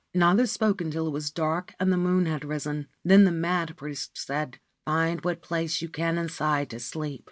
[0.15, 2.87] Neither spoke until it was dark and the moon had risen.
[3.05, 7.19] Then the mad priest said, * Find what place you can inside to sleep.